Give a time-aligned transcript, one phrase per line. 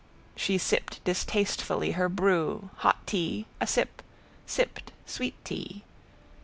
[0.35, 4.01] She sipped distastefully her brew, hot tea, a sip,
[4.47, 5.83] sipped, sweet tea.